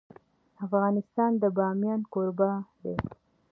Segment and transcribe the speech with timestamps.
[0.65, 2.51] افغانستان د بامیان کوربه
[2.83, 2.95] دی.